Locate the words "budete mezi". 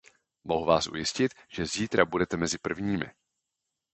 2.05-2.57